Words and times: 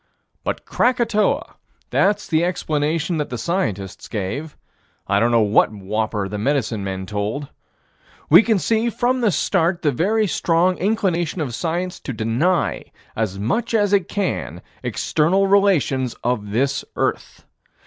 But 0.43 0.65
Krakatoa: 0.65 1.57
that's 1.91 2.27
the 2.27 2.43
explanation 2.43 3.17
that 3.17 3.29
the 3.29 3.37
scientists 3.37 4.07
gave. 4.07 4.57
I 5.05 5.19
don't 5.19 5.29
know 5.29 5.41
what 5.43 5.71
whopper 5.71 6.27
the 6.27 6.39
medicine 6.39 6.83
men 6.83 7.05
told. 7.05 7.49
We 8.27 8.41
see, 8.57 8.89
from 8.89 9.21
the 9.21 9.29
start, 9.29 9.83
the 9.83 9.91
very 9.91 10.25
strong 10.25 10.79
inclination 10.79 11.39
of 11.39 11.53
science 11.53 11.99
to 11.99 12.13
deny, 12.13 12.85
as 13.15 13.37
much 13.37 13.75
as 13.75 13.93
it 13.93 14.09
can, 14.09 14.63
external 14.81 15.45
relations 15.45 16.15
of 16.23 16.49
this 16.49 16.83
earth. 16.95 17.45